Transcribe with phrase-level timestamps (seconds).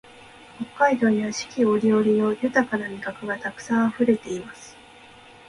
[0.77, 4.75] 北海道には四季折々の豊な味覚がたくさんあふれています